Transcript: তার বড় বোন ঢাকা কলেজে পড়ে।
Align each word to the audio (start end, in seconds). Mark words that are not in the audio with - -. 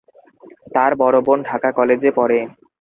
তার 0.75 0.91
বড় 1.01 1.17
বোন 1.25 1.39
ঢাকা 1.49 1.69
কলেজে 1.77 2.09
পড়ে। 2.17 2.39